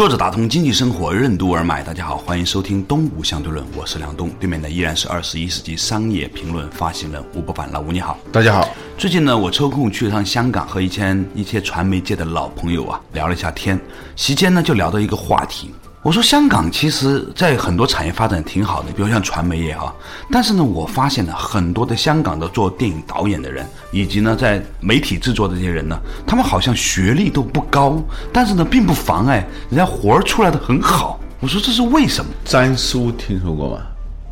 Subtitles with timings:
[0.00, 8.16] 坐着打通经济生活任督二脉，大家好，欢迎收听东吴相对论，我是梁东，对面的依然是二十一世纪商业评论发行人吴伯凡，老吴你好。
[8.32, 8.66] 大家好。
[8.96, 13.78] 最近呢，我抽空去了趟香港，和一些一些传媒界的老朋友啊聊了一下天，
[14.16, 15.70] 席间呢就聊到一个话题。
[16.02, 19.94] 我说香港其实，在很多产业发展挺好的，比如像传媒业哈。
[20.32, 31.20] 但是呢，我发现呢，很多的香港的做电影导演的人，以及呢在媒体制作的这些人呢，他们好像学历都不高，但是呢，并不妨碍人家活儿出来的很好。
[31.38, 32.30] 我说这是为什么？
[32.46, 33.82] 詹叔听说过吗？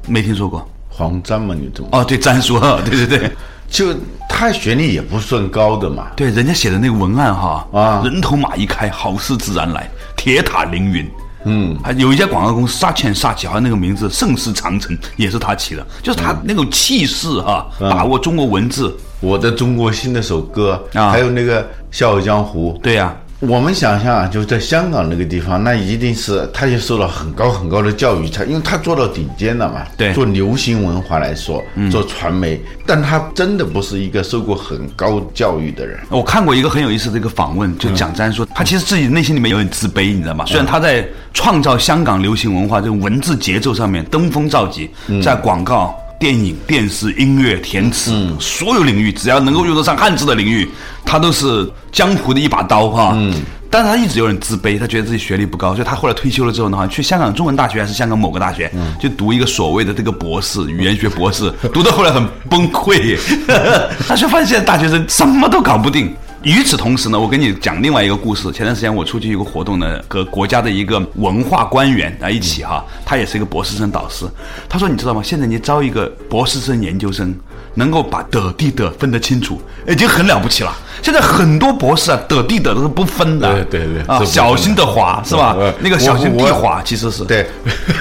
[0.06, 0.66] 没听说过。
[0.89, 1.91] 黄詹嘛，你怎么？
[1.92, 2.58] 哦，对，詹叔，
[2.89, 3.30] 对对对，
[3.69, 3.94] 就
[4.27, 6.08] 他学历也不算高的嘛。
[6.16, 11.06] 对，人家写的那个文案哈，啊，人头马一开，好事自然来，铁塔凌云。
[11.48, 23.16] 嗯，还有一家广告公司杀钱杀起，好像那个名字盛世长城也是他起的，就是他那种气势哈，把握中国文字，我的中国心那首歌啊，还有那个笑傲江湖，对呀。
[23.41, 29.83] 我们想象啊，就是在香港那个地方，那一定是他也受到很高很高的教育，才因为他做到顶尖了嘛。
[29.97, 36.00] 对，做流行文化来说，做传媒，但他真的不是一个受过很高教育的人。
[36.08, 40.45] 我看过一个很有意思的一个访问，就蒋詹说，他其实自己内心里面有点自卑，你知道吗？
[40.45, 44.91] 虽然他在创造香港流行文化这种文字节奏上面登峰造极，
[45.23, 45.97] 在广告。
[46.19, 50.69] 电影、电视、音乐、填词，所有领域只要能够用得上汉字的领域，
[51.05, 53.12] 他都是江湖的一把刀哈。
[53.14, 53.33] 嗯，
[53.70, 58.69] 但是他一直有点自卑，他觉得自己学历不高，所以他后来退休了之后呢，去香港中文大学还是香港某个大学，
[59.00, 63.17] 就读一个所谓的这个博士，语言学博士，读到后来很崩溃，
[64.08, 66.12] 他就发现现在大学生什么都搞不定。
[66.44, 68.50] 与此同时呢，我跟你讲另外一个故事。
[68.52, 74.24] 前段时间我出去一个活动呢，和国家的一个文化官员啊一起哈，他也是一个博士生导师。
[74.68, 75.20] 他说：“你知道吗？
[75.20, 77.34] 现在你招一个博士生研究生，
[77.74, 80.72] 能够把的地的分得清楚，已经很了不起了。”
[81.03, 85.57] 现在很多博士啊，得地得都是不分的，对对对啊，小心的滑是吧？
[85.81, 87.47] 那个小心地滑其实是对。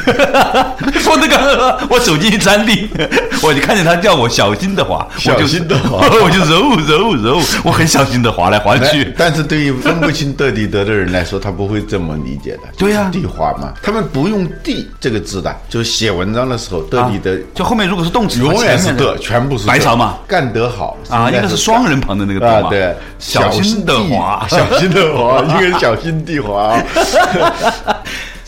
[0.99, 2.89] 说那个， 我手机一沾地，
[3.43, 9.13] 我就看见他叫我小心的滑，小心的滑，我就揉揉揉，我很小心的滑来滑去。
[9.17, 12.63] 但是对于分不清得地得的人来说，他不会这么理解的。
[12.77, 22.86] 对呀，地滑嘛，他们不用地这个字的，就是写文章的时候得地得，就后面如果是动词，永远是得，全部是白勺嘛，干得好啊，应该是双人旁的那个得嘛，对。
[23.19, 26.77] 小心的滑，小心的滑，一个小心地滑。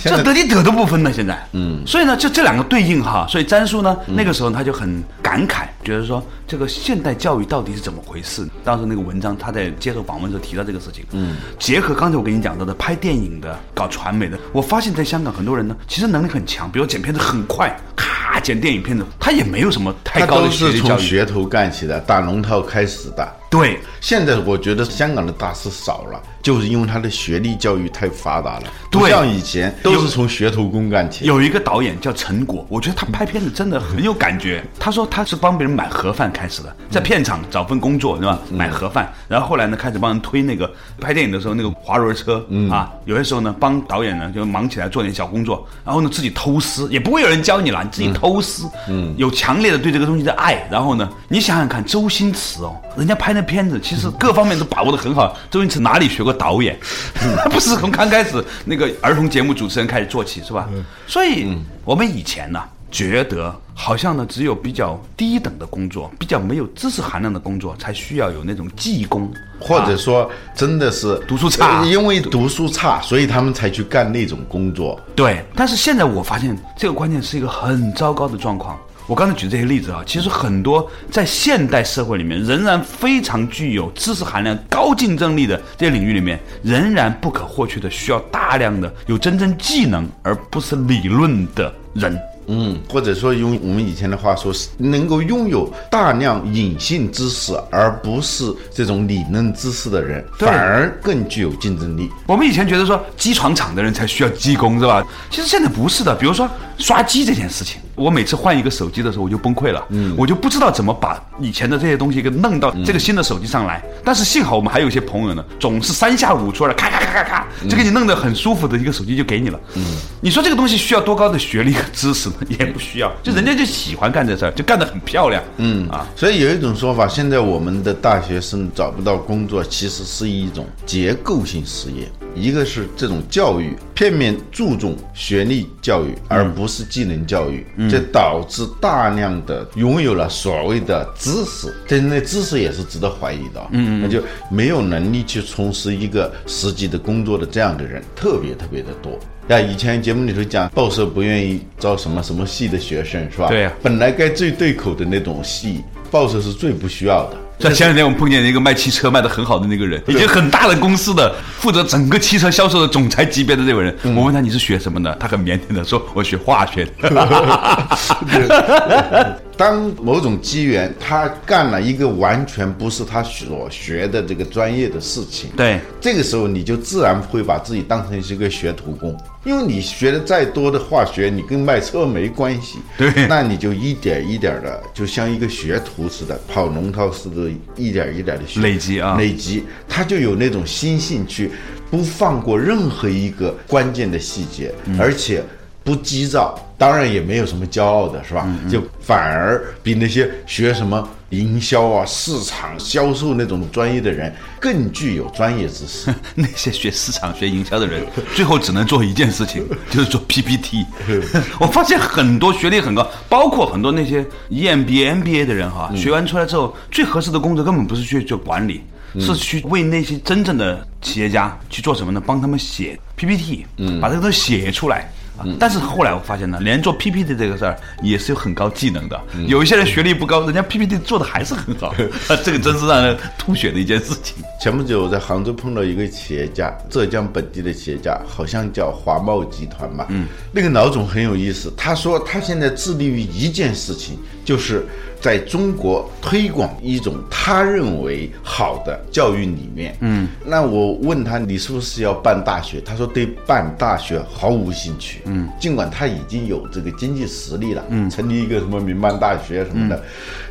[0.02, 8.48] 这得地得都不分了，现在，嗯，所以呢，就这两个对应哈，所以詹叔呢，那个时候他就很感慨，觉得说这个现代教育到底是怎么回事？
[8.64, 23.36] 当时那个文章他在接受访问时候提到这个事情，嗯，结合刚才我跟你讲到的拍电影的、搞传媒的，我发现在香港很多人呢，其实能力很强，比如剪片子很快，咔剪电影片子，他也没有什么太高的学历教育，从学头干起的，打龙套开始的。
[23.50, 31.26] 对，现在我觉得香港的大师少了，就是因为他的学历教育太发达了，不像以前都是从学徒工干起。
[31.26, 34.64] 有一个导演叫陈果，我觉得他拍片子真的很有感觉。
[34.80, 38.38] 他说他是帮别人买盒饭开始的，在片场找份工作是吧？
[38.52, 40.72] 买盒饭，然后后来呢开始帮人推那个
[41.02, 53.39] 拍电影的时候那个滑轮车啊，有些时候呢帮导演呢就忙起来做点小工作，然后呢自己偷师，也不会有人教你了，你自己偷师，嗯，有强烈的对这个东西的爱，然后呢你想想看，周星驰哦，人家拍那。
[53.42, 55.38] 片子其实各方面都把握的很好。
[55.50, 56.78] 周星驰哪里学过导演？
[57.52, 60.68] 不是从刚开始那个儿童节目主持人开始做起是吧？
[61.08, 62.62] 所以我们以前呢，
[62.92, 75.00] 觉得好像呢，只有比较低等的工作，比较没有知识含量的工作，才需要有那种技工，或者说真的是读书差，因为读书差，所以他们才去干那种工作。
[75.16, 78.78] 对，但是现在我发现这个观念是一个很糟糕的状况。
[79.10, 92.16] 我刚才举这些例子啊，其实很多在现代社会里面仍然非常具有知识含量、高竞争力的这些领域里面，仍然不可或缺的需要大量的有真正技能而不是理论的人。
[92.52, 102.12] 嗯，或者说用我们以前的话说，是能够拥有大量隐性知识而不是这种理论知识的人，反而更具有竞争力。
[102.28, 105.04] 我们以前觉得说机床厂的人才需要技工是吧？
[105.32, 106.16] 其实现在不是的。
[106.16, 106.48] 比如说
[106.78, 113.84] 刷机这件事情，我每次换一个手机的时候，我就崩溃了，嗯，我就不知道怎么把以前的这些东西给弄到这个新的手机上来。
[114.04, 119.60] 但是幸好我们还有一些朋友呢，总是三下五除二，咔咔咔咔咔，就给你弄得很舒服的一个手机就给你了。
[119.76, 119.84] 嗯，
[120.22, 122.36] 你说这个东西需要多高的学历和知识呢？
[122.58, 125.44] 也不需要，就人家就喜欢干这事儿，就干得很漂亮。
[125.58, 132.10] 嗯啊，所以有一种说法，现在我们的大学生找不到工作，其实是一种结构性失业。
[132.36, 143.68] 一个是这种教育片面注重学历教育，而不是技能教育，这导致大量的拥有了所谓的知识，但那知识也是值得怀疑的。
[143.72, 149.20] 嗯，那就没有能力去从事一个实际的工作的这样的人，特别特别的多。
[149.48, 153.48] 啊，以前节目里头讲，报社不愿意招什么什么系的学生，是吧？
[153.48, 157.38] 对呀，本来该最对口的那种系，报社是最不需要的。
[157.60, 166.88] 像前两天我们碰见一个卖汽车卖的很好的那个人，已经很大的公司的负责整个汽车销售的总裁级别的这个人，我问他你是学什么的，他很腼腆的说，我学化学。
[169.60, 179.14] 当某种机缘，他干了一个完全不是他所学的这个专业的事情，对，这个时候你就自然会把自己当成是一个学徒工，
[179.44, 188.62] 因为你学的再多的化学，你跟卖车没关系，对，那你就一点一点的，就像一个学徒似的，跑龙套似的，一点一点的学。
[188.62, 191.52] 累积啊，累积，他就有那种心性去，
[191.92, 195.44] 不放过任何一个关键的细节，而且。
[195.90, 198.48] 不急躁，当然也没有什么骄傲的，是吧？
[198.70, 206.14] 就反而比那些学什么营销啊、市场销售那种专业的人更具有专业知识。
[206.36, 208.06] 那些学市场、学营销的人，
[208.36, 210.86] 最后只能做一件事情，就是做 PPT。
[211.60, 218.84] 我发现很多学历很高，包括很多那些 EMBA、MBA 的人哈，学完出来之后，最合适的工作根本不是去做管理，
[219.20, 222.22] 是去为那些真正的企业家去做什么呢？
[222.24, 225.12] 帮他们写 PPT，嗯把这个东西写出来。
[225.60, 229.20] 但是后来我发现呢，连做 PPT 这个事儿也是有很高技能的。
[229.48, 231.94] 有一些人学历不高，人家 PPT 做的还是很好。
[232.44, 234.44] 这个真是让人吐血的一件事情。
[234.62, 240.08] 前不久我在杭州碰到一个企业家，浙江本地的企业家，好像叫华茂集团吧。
[240.10, 244.18] 嗯，那个老总很有意思，他说他现在致力于一件事情，
[244.50, 244.84] 就是。
[245.22, 249.94] 在中国推广一种他认为好的教育理念。
[250.00, 252.80] 嗯，那我问他，你是不是要办大学？
[252.86, 255.20] 他说对办大学毫无兴趣。
[255.26, 260.02] 嗯，尽管他已经有这个经济实力了，嗯，成立一个什么民办大学什么的，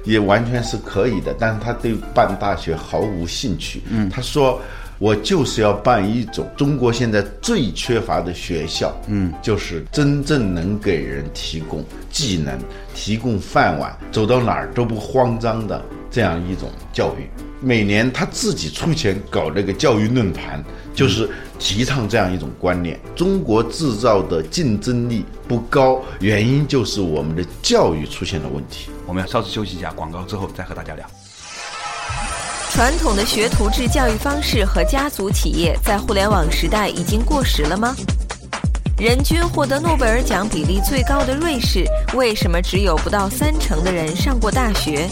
[0.05, 1.35] 也完全是可以的。
[1.39, 3.81] 但是他对办大学毫无兴趣。
[3.89, 4.61] 嗯，他说。
[4.99, 12.59] 我就是要办一种中国现在最缺乏的学校，嗯，就是真正能给人提供技能、
[12.95, 15.81] 提供饭碗、走到哪儿都不慌张的
[16.11, 17.29] 这样一种教育。
[17.61, 20.63] 每年他自己出钱搞这个教育论坛，
[20.95, 21.29] 就是
[21.59, 28.91] 提倡这样一种观念：中国制造的竞争力不高，原因就是我们的教育出现了问题。
[29.07, 31.05] 我们要稍事休息一下，广告之后再和大家聊。
[32.71, 37.95] 传统的学徒制教育方式和家族企业在互联网时代已经过时了吗？
[38.97, 41.85] 人均获得诺贝尔奖比例最高的瑞士，
[42.15, 45.09] 为什么只有不到三成的人上过大学？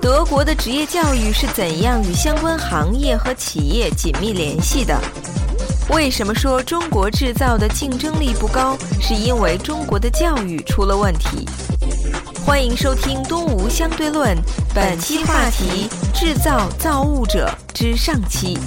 [0.00, 5.00] 德国的职业教育是怎样与相关行业和企业紧密联系的？
[5.90, 8.76] 为什么说中国制造的竞争力不高？
[9.00, 11.48] 是因为中国的教育出了问题？
[12.44, 14.36] 欢迎收听《东吴相对论》，
[14.74, 18.58] 本期话题：制造造物者之上期。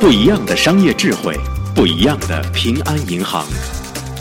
[0.00, 1.36] 不一样的商业智慧，
[1.74, 3.44] 不一样的平安银行，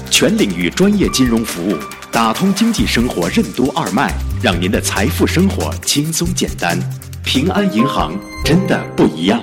[0.10, 1.78] 全领域专业金融服务，
[2.12, 4.12] 打通经济生活任督二脉，
[4.42, 6.80] 让您的财富生活轻松简单。
[7.24, 8.12] 平安银行
[8.44, 9.40] 真的不一样。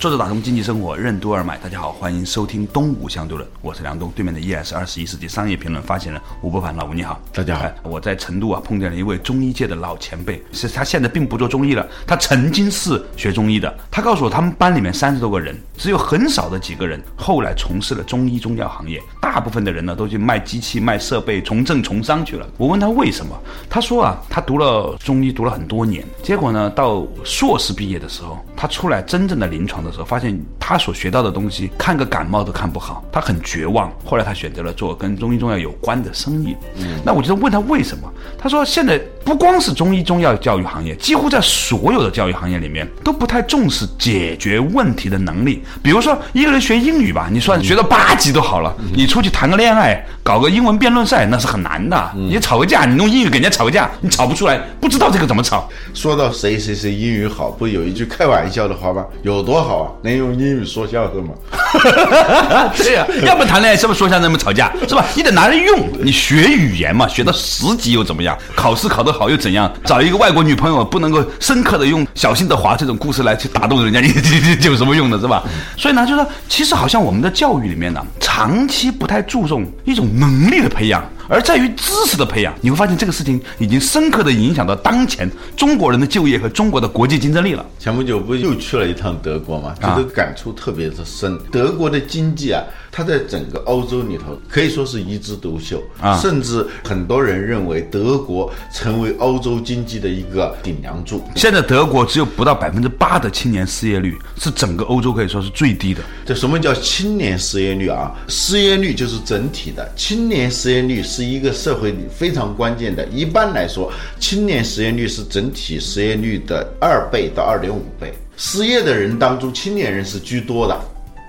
[0.00, 7.70] 作者打通经济生活任督二脉，大家好，欢迎收听《东吴相对论》，我是梁东，对面的依然是二十一世纪商业评论发行人吴伯凡，老吴你好，大家好。
[7.82, 13.70] 我在成都啊碰见了一位中医界的老前辈，是他现在并不做中医了，他曾经是学中医的。
[13.90, 22.48] 他告诉我，他们班里面三十多个人，只有很少的几个人后来从事了中医中药行业，大部分的人呢都去卖机器、卖设备、从政从商去了。
[22.56, 23.38] 我问他为什么，
[23.68, 29.89] 他说啊，他读了中医读了很多年，结果呢到硕士毕业的时候，他出来真正的临床的。
[29.92, 33.90] 时候发现他他所学到的东西看个感冒都看不好，他很绝望。
[34.04, 36.54] 后来他选择了做跟中医中药有关的生意。
[36.76, 38.08] 嗯那我就问他为什么？
[38.38, 45.64] 他说现在不光是中医中药教育行业，几乎在所有的教育行业里面都不太重视解决问题的能力。
[45.82, 52.12] 比如说一个人学英语吧，你算学到八级都好了，你出去谈个恋爱，搞个英文辩论赛，那是很难的。
[52.14, 55.68] 你吵个架，你用英语给人家吵个架，你吵不出来，不知道这个怎么吵。
[55.92, 59.04] 说到谁谁谁英语好，不有一句开玩笑的话吗？
[59.22, 59.90] 有多好啊？
[60.02, 61.30] 能用英语说相声吗？
[62.76, 65.04] 对呀、 要不谈恋爱，是不是说相声，么吵架，是吧？
[65.14, 65.88] 你得拿来用。
[66.00, 68.36] 你学语言嘛，学到十级又怎么样？
[68.54, 69.70] 考试考得好又怎样？
[69.84, 75.42] 找一个外国女朋友，不能够深刻的用小心的华这种故事来去打动人家， 你你你有什么用呢，是吧？
[75.76, 81.04] 所以呢，就说其实好像我们的教育里面呢，长期不太注重一种能力的培养。
[81.30, 87.64] 而在于知识的培养，你会发现这个事情已经深刻的影响到当前中国人的就业和中国的国际竞争力了。
[87.78, 91.38] 前不久不又去了一趟德国嘛，觉得感触特别的深。
[91.52, 92.60] 德国的经济啊，
[92.92, 101.22] 它在整个欧洲里头可以说是一枝独秀啊甚至很多人认为德国成为欧洲经济的一个顶梁柱。
[101.36, 106.00] 现在德国只有不到百分之八的青年失业率，是整个欧洲可以说是最低的。
[106.26, 108.12] 这什么叫青年失业率啊？
[108.28, 113.06] 失业率就是整体的，青年失业率是一个社会里非常关键的。
[113.06, 118.12] 一般来说，青年失业率是整体失业率的二倍到二点五倍。
[118.36, 120.80] 失业的人当中，青年人是居多的。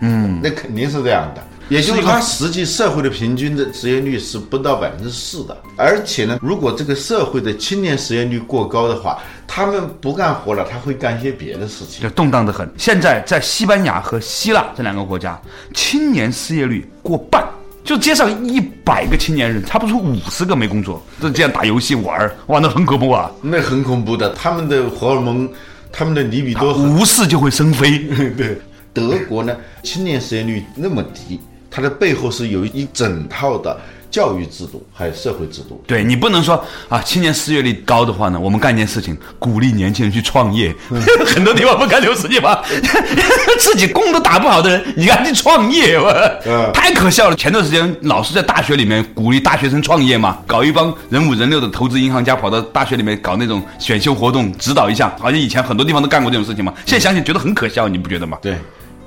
[0.01, 1.43] 嗯，那肯定是这样的。
[1.71, 12.09] 也就是说，它实际社会的平均的失业率是不到百分之四的，而且呢，如果这个社会的青年失业率过高的话，他们不干活了，他会干一些别的事情就。
[12.09, 12.69] 动荡得很。
[12.77, 15.41] 现在在西班牙和希腊这两个国家，
[15.73, 17.41] 青年失业率过半，
[17.85, 23.31] 就街上一百个青年人，差不多五十个没工作，就这样打游戏玩儿，哇，那很恐怖啊！
[23.41, 25.49] 那很恐怖的，他们的荷尔蒙，
[25.89, 26.73] 他们的离比多。
[26.73, 27.97] 无事就会生非。
[28.35, 28.59] 对，
[28.93, 31.39] 德国呢，青年失业率那么低，
[31.71, 33.79] 它的背后是有一整套的
[34.11, 35.81] 教育制度，还有社会制度。
[35.87, 40.75] 对你不能说啊，青年失业率高的话呢，我们干一件事情，鼓励年轻人去创业。
[41.25, 42.61] 很多地方不干这种事情吧，
[43.57, 46.13] 自己工都打不好的人，你赶紧创业，吧、
[46.45, 47.35] 嗯太可笑了。
[47.37, 56.73] 前段时间老师在大学里面鼓励大学生创业嘛，搞一帮人五人六的投资银行家跑到大学里面搞那种选秀活动，指导一下，好像以前很多地方都干过这种事情嘛。
[56.85, 58.37] 现在想想觉得很可笑，你不觉得吗？
[58.41, 58.57] 对，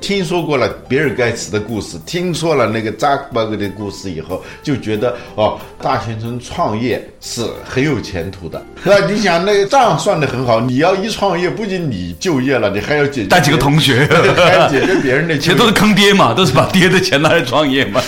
[0.05, 8.63] 听说过了比尔盖茨的故事，听说了那个扎克伯格的故事以后，就觉得哦，大学生创业是很有前途的。
[8.85, 14.07] 那你想，那个账算得很好，你要一创业，不仅你就业了，你还要解决带几个同学
[14.37, 18.03] 还要解决别人的 就业其实都是坑爹嘛，都是把爹的钱拿来创业嘛。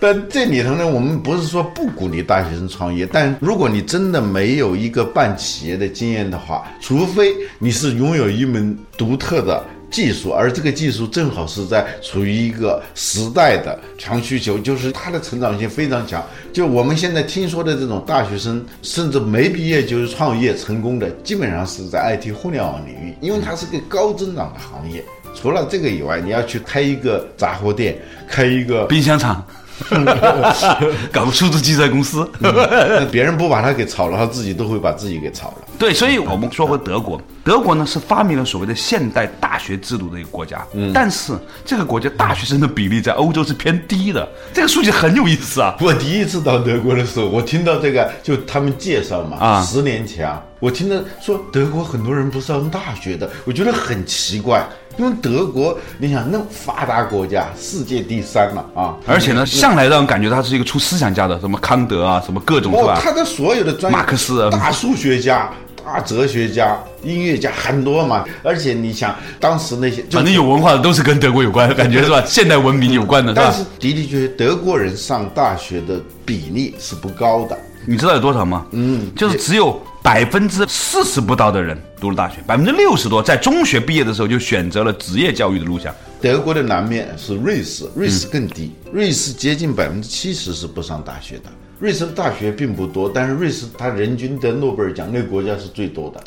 [0.00, 9.62] 但这里头呢，我们不是说不鼓励大学生创业，但如果你真的没有一个办企业的经验的话，除非你是拥有一门独特的。
[9.90, 16.24] 技术，而这个技术正好是在处于一个时代的强需求，就是它的成长性非常强。
[16.52, 25.04] 就我们现在听说的这种大学生，甚至没毕业就是创业成功的，基本上是在 IT 互联网领域，因为它是个高增长的行业。
[25.34, 27.96] 除了这个以外，你要去开一个杂货店，
[28.28, 29.44] 开一个冰箱厂，
[31.12, 32.28] 搞个数字计算公司。
[32.38, 35.56] 那别人不把他给炒了，他自己都会把自己给炒了。
[35.78, 41.32] 对，所以我们说回德国，德国呢是发明了所谓的现代大学制度的一个国家，嗯但是
[41.64, 45.74] 这个国家大学生的比例在欧洲是偏低的，这个数据很有意思啊。
[45.80, 54.62] 我第一次到德国的时候，我听到这个，就他们介绍嘛，啊十年前啊，我听到说德国很多人不是上大学的，我觉得很奇怪，
[54.98, 65.50] 因为德国你想那么发达国家，世界第三嘛啊，而且呢，向来让人感觉他是一个出思想家的，什么康德啊，什么各种是哦，他的所有的专业，马克思啊大数学家、
[65.84, 72.22] 大哲学家、音乐家很多嘛，而且你想当时那些，反正有文化的都是跟德国有关， 感觉是吧？
[72.26, 73.62] 现代文明有关的是但是？
[73.78, 77.56] 的的确确，德国人上大学的比例是不高的。
[77.86, 78.66] 你知道有多少吗？
[78.72, 79.80] 嗯，就是只有
[80.12, 85.94] 百分之四十不到的人读了大学，百分之六十多在中学毕业的时候就选择了职业教育的路线。
[86.20, 91.44] 德国的南面是瑞士，瑞士更低，瑞士接近百分之七十是不上大学的。
[91.78, 96.20] 瑞士的大学并不多，但是瑞士它人均得诺贝尔奖那个国家是最多的。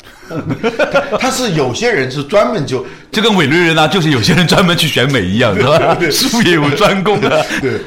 [1.10, 5.98] 它 它是有些人是专门就就跟委内瑞拉就是有些人专门去选美一样，是吧？
[6.10, 7.44] 术业有专攻的。
[7.60, 7.80] 对。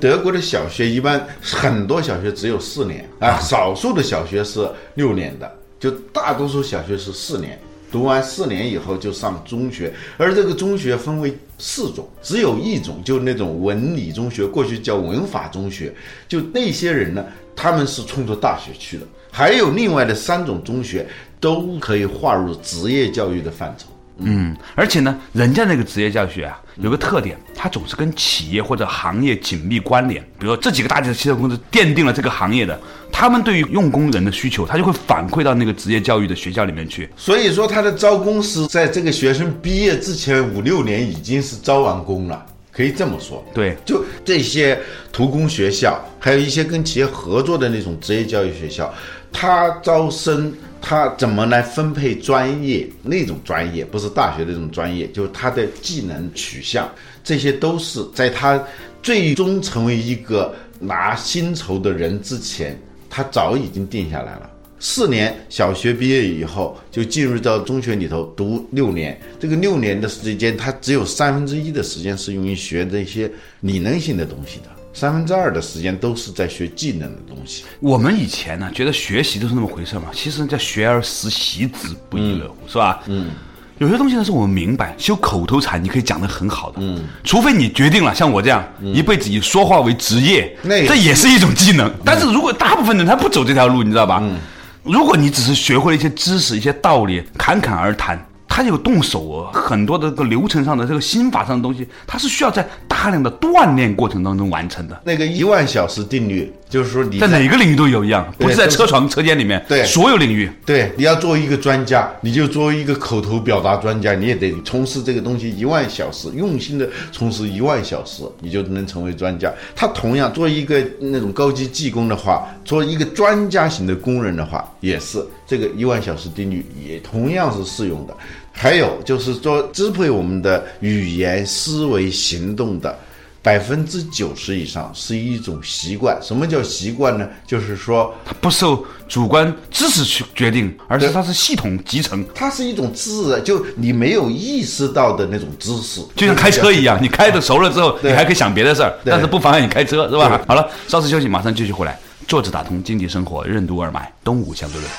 [0.00, 7.58] 德国的小学一般很多小学只有四年啊，少数的小学是六年的，就大多数小学是四年。
[7.90, 15.92] 读完四年以后就上中学，而这个中学分为四种，只有一种就那种文理中学，过去叫文法中学，
[16.28, 17.24] 就那些人呢，
[17.56, 19.06] 他们是冲着大学去的。
[19.32, 21.06] 还有另外的三种中学
[21.40, 23.86] 都可以划入职业教育的范畴。
[24.18, 30.20] 嗯，而且呢，人家那个职业教育学啊，有个特点，它总是跟企业或者行业紧密关联。
[30.38, 32.78] 比如说这几个大的汽车公司奠定了这个行业的，
[33.12, 37.08] 他们对于用工人的需求，他就会反馈到那个职业教育的学校里面去。
[37.16, 43.44] 所以说，他的招工是在这个学生毕业之前五六年已经是招完工了，可以这么说。
[43.54, 44.78] 对，就这些
[45.12, 48.92] 图工学校，还有一些跟企业合作的那种职业教育学校，
[49.32, 52.88] 他招生，他怎么来分配专业？
[53.02, 56.88] 那种专业不是大学的那种专业，就是他的技能取向，
[57.22, 58.62] 这些都是在他
[59.02, 62.80] 最终成为一个拿薪酬的人之前，
[63.10, 64.50] 他早已经定下来了。
[64.80, 69.20] 四年小学毕业以后，就进入到中学里头读六年。
[69.40, 73.28] 这个六年的时间，他只有三分之一的时间是用于学这些
[73.62, 77.64] 理论性的东西的，三分之二的时间都是在学技能的东西。
[77.78, 83.00] 我们以前呢，觉得学习都是那么回事嘛，其实叫学而时习之，不亦乐乎，是吧？
[83.06, 83.30] 嗯。
[83.78, 91.88] 有些东西呢，是我们明白，修口头禅你可以讲得很好的，嗯，除非你决定了像我这样一辈子以说话为职业，那这也是一种技能。
[92.04, 94.18] 但是如果大部分人他不走这条路，你知道吧？
[94.20, 94.36] 嗯
[94.84, 98.18] 如果你只是学会了一些知识、一些道理，侃侃而谈，
[98.58, 105.00] 他有动手啊，很多的这个流程上的这个心法上的东西，它是需要在大量的锻炼过程当中完成的。
[105.04, 110.50] 那个一万小时定律，就是说你在哪个领域都有一样，不是在车床车间里面，对所有领域。
[110.66, 119.52] 对，你要作为一个专家，你就作为一个口头表达专家，你也得从事这个东西一万小时，用心的从事一万小时，你就能成为专家。
[119.74, 128.14] 他同样作为一个那种高级技工的话，做一个专家型的工人的话，也是这个一万小时定律也同样是适用的。
[128.52, 132.98] 还有就是说，支配我们的语言、思维、行动的。
[133.42, 136.18] 百分之九十以上是一种习惯。
[136.22, 137.28] 什么叫习惯呢？
[137.46, 142.24] 就是说，它不受主观知识去决定，而是它是系统集成。
[142.34, 150.40] 它是一种自然，就你没有意识到的那种知识，就像开车一样，你开的熟了之后，你还可以想别的事儿，但是不妨碍你开车，是吧？
[150.46, 151.98] 好了，稍事休息，马上继续回来。
[152.26, 154.92] 坐着打通经济生活任督二脉，东吴相对论。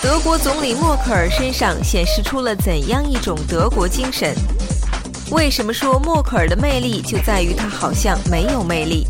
[0.00, 4.32] 德国总理默克尔身上显示出了怎样一种德国精神？
[5.30, 9.06] 为什么说默克尔的魅力就在于他好像没有魅力？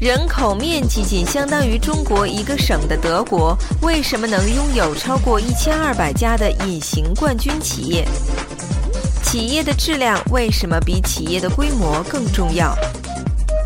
[0.00, 8.06] 人口面积仅相当于中国一个省的德国，为什么能拥有超过一千二百家的隐形冠军企业？
[9.22, 12.76] 企业的质量为什么比企业的规模更重要？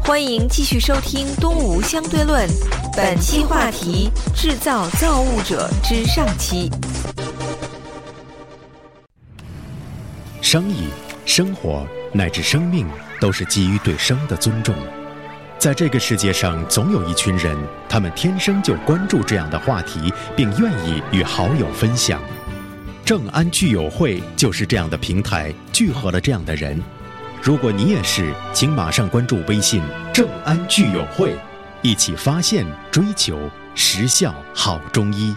[0.03, 2.49] 欢迎继续收听《东吴相对论》，
[2.97, 6.71] 本期话题：制造造物者之上期。
[10.41, 10.89] 生意、
[11.37, 12.89] 生活乃至生命，
[13.21, 14.75] 都是基于对生的尊重。
[15.59, 17.55] 在这个世界上，总有一群人，
[17.91, 22.23] 他们天生就关注这样的话题，并愿意与好友分享。
[23.05, 26.83] 正安聚友会就是这样的平台，聚合了这样的人。
[27.43, 29.83] 如果你也是，请马上关注微信
[30.15, 31.37] “正安聚友会”，
[31.83, 33.39] 一起发现、追求
[33.75, 35.37] 实效好中医。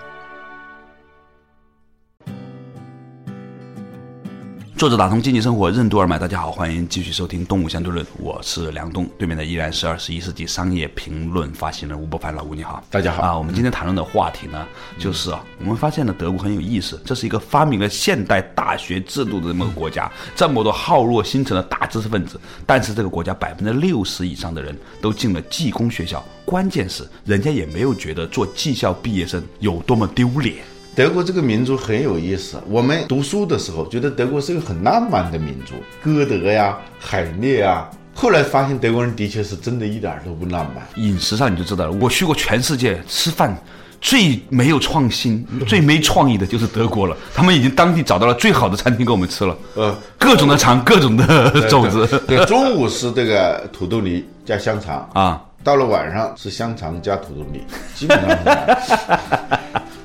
[4.80, 13.38] 作者打通经济生活任督二脉，大家好，欢迎继续收听《动物相对论》，我是梁东，对面的依然是二十一世纪商业评论发行人吴伯凡老吴，你好，大家好啊。
[13.38, 14.66] 我们今天谈论的话题呢，
[14.98, 30.56] 就是啊，我们发现了德国很有意思，这是一个发明了现代大学制度的这么个国家，这么多浩若星辰的大知识分子，但是这个国家百分之六十以上的人都进了技工学校，关键是人家也没有觉得做技校毕业生有多么丢脸。
[30.96, 32.62] 德国这个民族很有意思。
[32.68, 37.90] 我们读书的时候觉得德国是个很浪漫的民族，歌德呀、海涅啊。
[38.14, 40.86] 后来发现德国人的确是真的一点都不浪漫。
[40.96, 43.56] 饮食上你就知道了，我去过全世界吃饭，
[44.02, 47.16] 最没有创新、最没创意的就是德国了。
[47.34, 52.06] 他们已经当地找到了最好的餐厅给我们吃了，呃，各种的肠，各种的肘子。
[52.28, 57.62] 对，中午是这个土豆泥加香肠啊，到了晚上是香肠加土豆泥，
[57.96, 58.38] 基本上。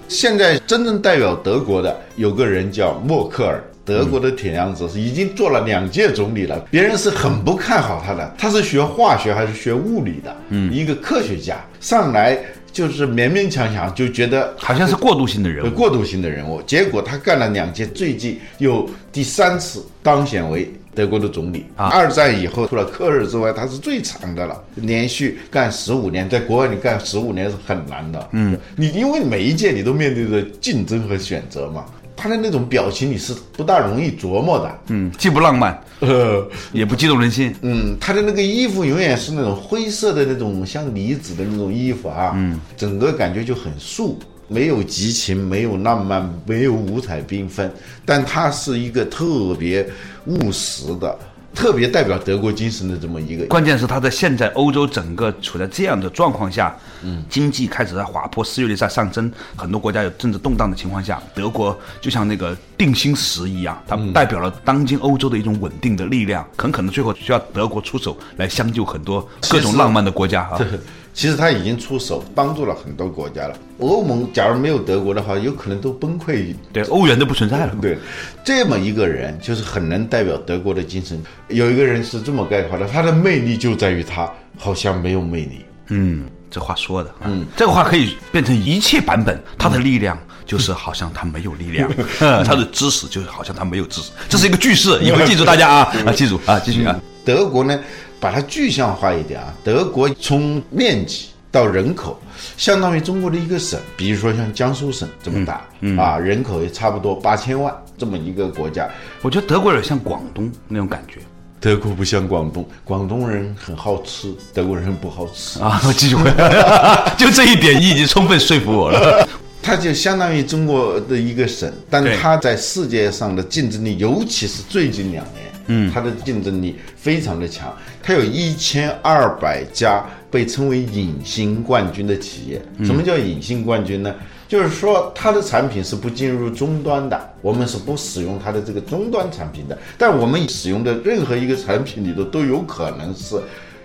[0.08, 6.58] 现在真正代表德国的有个人叫默克尔，德国的铁娘子，是已经做了两届总理了。
[6.70, 10.36] 别人是很不看好他的，他是学化学还是学物理的？
[10.50, 12.38] 嗯，一个科学家上来
[12.72, 15.70] 就是勉勉强强就觉得好像是过渡性的人物。
[15.70, 21.66] 过渡性的人物，结果他干了两届，最近又第三次当选为德国的总理。
[21.76, 28.28] 啊二战以后除了克尔之外，他是最长的了，连续干十五年，在国外你干十五年是很难的。
[28.32, 31.84] 嗯，你因为每一届你都面对着竞争和选择嘛，
[32.16, 34.78] 他的那种表情你是不大容易琢磨的。
[34.88, 37.54] 嗯，既不浪漫，呃，也不激动人心。
[37.62, 44.18] 嗯，他的那个衣服永远是那种灰色的那种像呢子的那种衣服啊，嗯，整个感觉就很素。
[44.54, 47.68] 没有激情，没有浪漫，没有五彩缤纷，
[48.06, 49.84] 但它是一个特别
[50.26, 51.18] 务实的。
[51.54, 70.58] 特别代表德国精神的这么一个，关键是他在现在欧洲整个处在这样的状况下，嗯，经济开始在滑坡，失业率在上升，很多国家有政治动荡的情况下，德国就像那个定心石一样，它代表了当今欧洲的一种稳定的力量，很可能最后需要德国出手来相救很多各种浪漫的国家啊。
[71.14, 73.56] 其实他已经出手帮助了很多国家了。
[73.78, 76.54] 欧盟假如没有德国的话，有可能都崩溃。
[76.72, 77.74] 对，欧元都不存在了。
[77.80, 77.96] 对，
[78.44, 81.22] 这么一个人就是很能代表德国的精神。
[81.48, 85.64] 有一个人是这么概括的：他的魅力就在于他好像没有魅力。
[85.88, 89.40] 嗯，这话说的，嗯，这个话可以变成一切版本。
[89.56, 94.10] 他的力量就是好像他没有力量， 他的知识就是好像他没有知识。
[94.28, 96.98] 这是一个句式，以后记住大家啊啊，记住啊，继续啊。
[97.24, 97.78] 德国呢？
[98.24, 102.18] 把它具象化一点啊，德国从面积到人口，
[102.56, 105.62] 相当于中国的一个省，比如说像江苏省这么大，
[106.02, 108.88] 啊，人口也差不多八千万这么一个国家。
[109.20, 111.20] 我觉得德国有点像广东那种感觉。
[111.60, 115.82] 德国不像广东，广东人很好吃，德国人不好吃啊。
[115.86, 116.30] 我 继续回
[117.18, 119.28] 就这一点你已经充分说服我了。
[119.62, 125.43] 它就相当于中国的一个省，但它在世界上的竞争力，尤其是最近两年。
[125.66, 132.60] 嗯，它的竞争力非常的强，它有一千二百家被称为隐形冠军的企业。
[132.84, 134.14] 什么叫隐形冠军呢？
[134.46, 139.76] 就是说它的产品是不进入终端的，我们是不使用它的这个终端产品的。
[139.96, 143.36] 但我们使用的任何一个产品里头都有可能是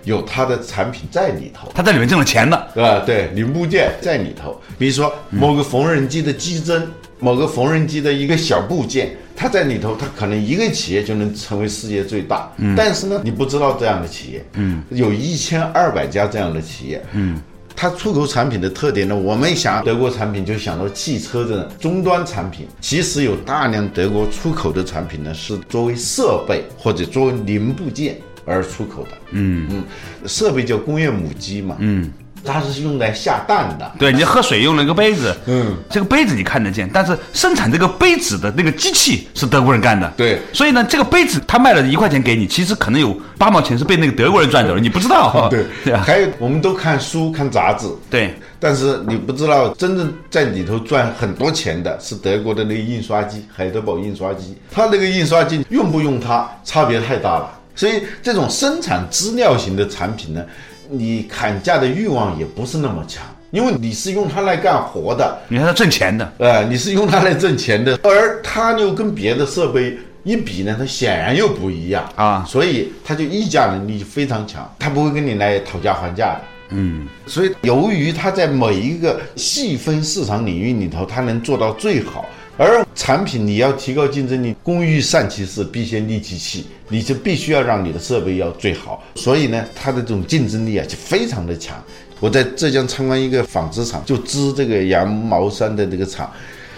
[0.04, 6.86] 有它的产品在里头，它在里面挣了钱的，啊，对，零部件在里头，比如说某个缝纫机的机针。
[7.22, 12.52] 某个缝纫机的一个小部件，它在里头，它可能一个企业就能成为世界最大。
[12.58, 17.40] 嗯，但是呢，你不知道这样的企业，嗯，有一千二百家这样的企业，嗯，
[17.74, 29.12] 它出口产品的特点呢，我们想德国产品就想到汽车的终端产品，其实有大量德国出口的产品呢，是作为设备或者作为零部件而出口的。
[29.30, 29.84] 嗯嗯，
[30.26, 31.76] 设备叫工业母机嘛。
[31.78, 32.12] 嗯。
[32.44, 60.42] 它是用来下蛋的，对你喝水用了一个杯子，嗯，这个杯子你看得见，但是生产这个杯子的那个机器是德国人干的，对，所以呢，这个杯子他卖了一块钱给你，其实可能有八毛钱是被那个德国人赚走了，你不知道， 对， 对还有我们都看书看杂志，对，但是你不知道真正在里头赚很多钱的是德国的那个印刷机，海德堡印刷机，它那个印刷机用不用它差别太大了，所以这种生产资料型的产品呢。
[60.90, 82.26] 你砍价的欲望也不是那么强，因为你是用它来干活的，你是挣钱的，呃，你是用它来挣钱的，而它又跟别的设备一比呢，它显然又不一样啊，所以它就议价能力非常强，它不会跟你来讨价还价的，嗯，所以由于它在每一个细分市场领域里头，它能做到最好。
[82.60, 89.02] 而产品你要提高竞争力，工欲善其事，必先利其器，你就必须要让你的设备要最好。
[89.14, 91.82] 所以呢，它的这种竞争力啊就非常的强。
[92.20, 96.30] 我在浙江参观一个纺织厂，就织这个羊毛衫的这个厂，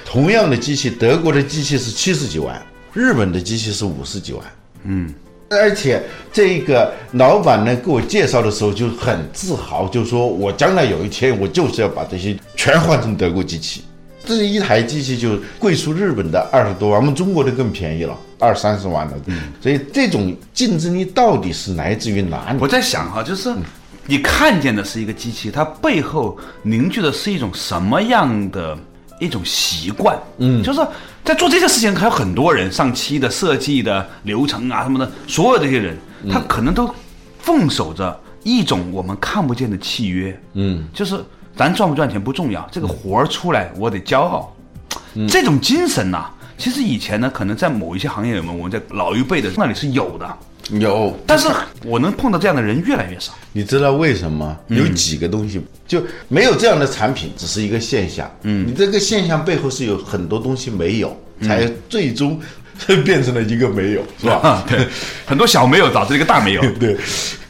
[0.04, 4.44] 同样的机器，德国的机器是七十几万，日本的机器是五十几万。
[4.84, 5.12] 嗯，
[5.50, 6.00] 而且
[6.32, 13.82] 这个老板呢给我介绍的时候就很自豪，就说我将来有一天我就是要把这些全换成德国机器。
[14.24, 19.12] 这一台机器就贵出日本的二十多万，我们中国的更便宜了，二三十万了。
[19.26, 22.58] 嗯，所以这种竞争力到底是来自于哪里？
[22.60, 23.52] 我在想哈，就是
[24.06, 28.78] 你看见的是一个机器，它背后凝聚的是一种什么样的
[29.18, 30.16] 一种习惯？
[30.38, 30.80] 嗯，就是
[31.24, 35.96] 在做这些事情，还有很多人上期的设计的流程啊什么的，所有这些人，
[36.30, 36.88] 他可能都
[37.40, 40.40] 奉守着一种我们看不见的契约。
[40.54, 41.22] 嗯，就是。
[41.56, 44.54] 咱赚不赚钱不重要，这个活儿出来我得骄傲，
[45.28, 50.36] 这种精神呐，其实以前呢，可能在某一些行业里面，我们在老一辈的那里是有的，
[50.78, 51.48] 有，但是
[51.84, 53.32] 我能碰到这样的人越来越少。
[53.52, 54.56] 你知道为什么？
[54.68, 58.30] 有几个东西就没有这样的产品，只是一个现象。
[58.42, 62.40] 嗯，你这个现象背后是有很多东西没有，才最终
[63.04, 64.64] 变成了一个没有，是吧？
[64.66, 64.86] 对，
[65.26, 66.62] 很多小没有导致一个大没有。
[66.80, 66.96] 对，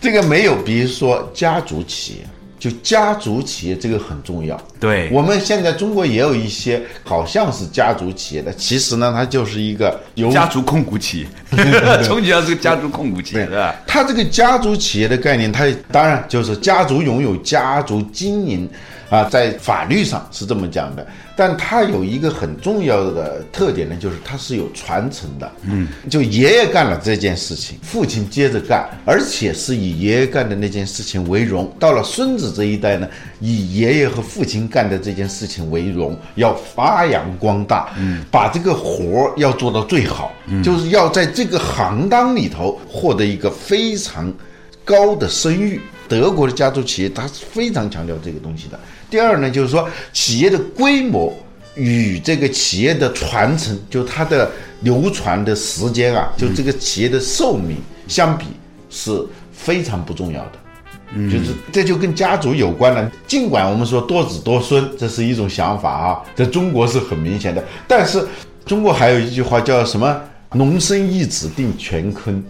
[0.00, 2.26] 这个没有，比如说家族企业。
[2.62, 4.56] 就家族企业这个很重要。
[4.78, 11.26] 对，我们现在中国也有一些好像是家族企业的，其实呢，它就是一个由家族控股企业，
[12.06, 13.74] 从小是个家族控股企业，对吧？
[13.84, 18.70] 它这个家族企业的概念，它当然就是家族拥有、家族经营，
[19.10, 21.04] 啊，在法律上是这么讲的，
[21.36, 25.50] 但它有一个很重要的特点呢，就是它是有传承的。
[25.62, 31.74] 嗯，就爷爷干了这件事情，父亲接着干，而且是以爷爷干的那件事情为荣。
[31.78, 33.08] 到了孙子这一代呢，
[33.40, 44.32] 以爷爷和父亲干的这件事情为荣，要发扬光大，嗯，把这个活儿要做到最好，就是要在这个行当里头获得一个非常
[44.84, 45.80] 高的声誉。
[46.08, 48.78] 德国的家族企业，它是非常强调这个东西的。
[49.12, 51.30] 第二呢，就是说企业的规模
[51.74, 57.76] 与这个企业的传承，就它的流传的时间啊，就这个企业的寿命
[58.08, 58.46] 相比
[58.88, 59.22] 是
[59.52, 60.52] 非常不重要的。
[61.14, 63.12] 嗯就是这就跟家族有关了。
[63.26, 67.62] 尽管我们说多子多孙，这是一种想法啊，在中国是很明显的。
[67.86, 68.26] 但是
[68.64, 70.18] 中国还有一句话叫什么
[70.54, 72.42] ？“农生一子定乾坤。”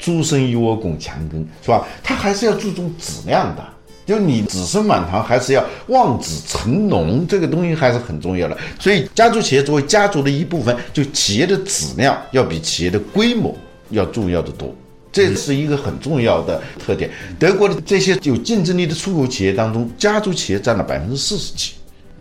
[0.00, 1.84] 猪生一窝拱墙根，是吧？
[2.04, 3.62] 他还是要注重质量的，
[4.08, 8.56] 就你子孙满堂，还是要望子成龙，这个东西还是很重要的。
[8.80, 13.54] 所以，家族企业作为家族的一部分，就企业的质量要比企业的规模
[13.90, 14.74] 要重要的多，
[15.12, 17.10] 这是一个很重要的特点。
[17.38, 21.72] 德国的这些有竞争力的出口企业当中，家族企业占了百分之四十几。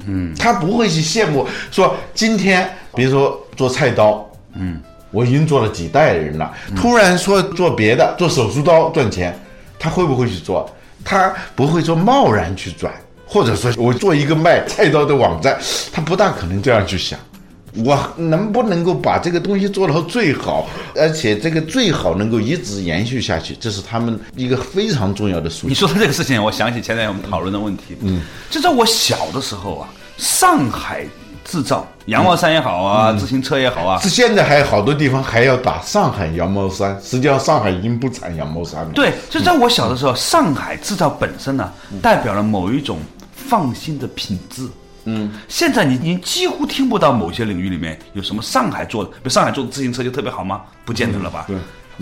[0.05, 4.81] 嗯，他不会去羡慕说今天，比如说做菜刀，嗯。
[5.09, 9.33] 我已经做了几代人了，突然说做别的，做手术刀赚钱，
[9.79, 10.69] 他会不会去做？
[11.09, 12.93] 他不会说贸然去转，
[13.25, 15.57] 或者说我做一个卖菜刀的网站，
[15.93, 17.17] 他不大可能这样去想。
[17.85, 20.67] 我能不能够把这个东西做到最好，
[20.97, 25.69] 而且这个最好能够一直延续下去，这是他们一个非常重要的诉求。
[25.69, 31.05] 你说的这个事情，我想起前两天我们讨论的问题，嗯，就在我小的时候啊，上海。
[31.49, 36.99] 制造羊毛衫也好啊，自行车也好啊，是现在还有好多地方还要打上海羊毛衫。
[37.01, 38.91] 实际上，上海已经不产羊毛衫了。
[38.93, 42.99] 对，就在我小的时候，上海制造本身呢，代表了某一种
[43.33, 44.67] 放心的品质。
[45.05, 50.61] 嗯，现在你已经几乎听不到某些领域里面有什么上海做的，比如上海做的自行车就特别好吗？
[50.83, 51.45] 不见得了吧。
[51.47, 51.55] 对，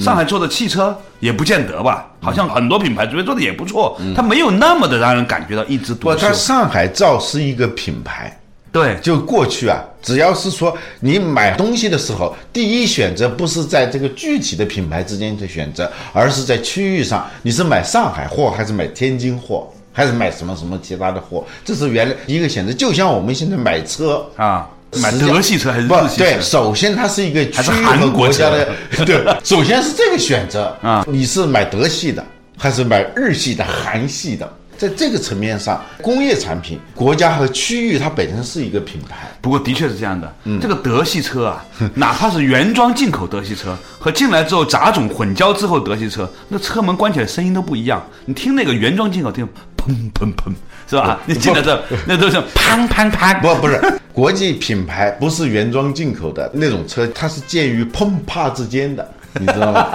[0.03, 2.07] 上海做的汽车也不见得吧。
[2.19, 6.17] 好像很多品牌做的也不错，它没有那么的让人感觉到一枝独秀。
[6.17, 8.35] 它上海造是一个品牌。
[8.75, 22.73] 对，就过去啊，只要是说你买东西的时候，第一选择不是在这个具体的品牌之间的选择，而是在区域上，你是买上海货还是买天津货，还是买什么什么其他的货，这是原来一个选择。
[22.73, 24.69] 就像我们现在买车啊，
[25.01, 26.41] 买德系车还是日系车对？
[26.41, 28.67] 首先它是一个区域和国家的，
[29.05, 32.21] 对，首先是这个选择啊，你是买德系的
[32.57, 34.53] 还是买日系的、韩系的？
[34.77, 39.27] 在这个层面上，工业产品、国家和区域它本身是一个品牌。
[39.41, 40.35] 不过，的确是这样的。
[40.43, 48.03] 嗯，这个德系车啊，哪怕是原装进口德系车和进来之后杂种混交之后德系车，那车门关起来声音都不一样。
[48.25, 50.53] 你听那个原装进口，听砰砰砰，
[50.89, 51.19] 是吧？
[51.25, 53.41] 你进来之后，那都是砰砰砰。
[53.41, 59.07] 不，不是国际品牌，不是原装进口的那种车，它是介于砰啪之间的，
[59.39, 59.87] 你知道吗？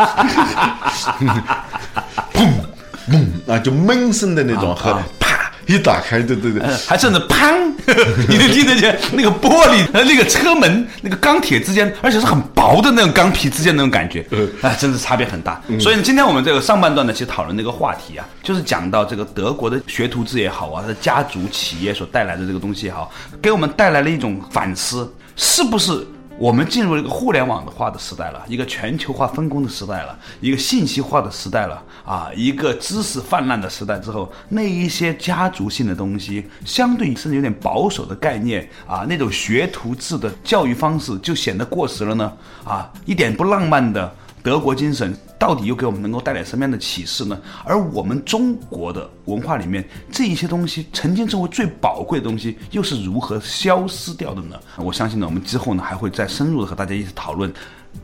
[2.32, 2.50] 砰。
[3.10, 7.72] 嘣啊，就闷声的那种，和啪一打开，对对对，还甚至砰，
[8.28, 14.24] 你就听得见那个玻璃和那个车门那个钢铁之间，而且是很薄的那种钢皮之间那种感觉，
[14.62, 15.60] 啊，真是差别很大。
[15.78, 26.04] 所以今天我们这个上半段呢，其实讨论那个话题啊，就是讲到这个德国的学徒制也好啊，它的家族企业所带来的这个东西也好，给我们带来了一种反思，是不是？
[26.40, 42.33] 我们进入了一个互联网的化的时代了，一个全球化分工的时代了，一个信息化的时代了啊，一个知识泛滥的时代之后，那一些家族性的东西，相对甚至有点保守的概念啊，那种学徒制的教育方式就显得过时了呢
[42.64, 44.11] 啊，一点不浪漫的。
[44.42, 47.38] 德国精神到底又给我们能够带来什么样的启示呢？
[47.64, 54.59] 而我们中国的文化里面这一些东西，曾经成为最宝贵的东西，又是如何消失掉的呢？
[54.76, 57.53] 我相信呢，我们之后呢还会再深入的和大家一起讨论，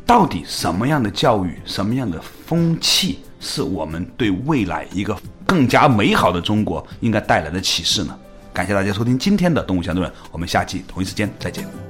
[0.05, 8.17] 到底什么样的教育、什么样的风气，是我们对未来一个更加美好的中国应该带来的启示呢？
[8.53, 11.86] 感谢大家收听今天的《动物相对论》，我们下期同一时间再见。